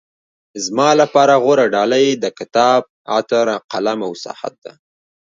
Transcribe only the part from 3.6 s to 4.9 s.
قلم او ساعت ده.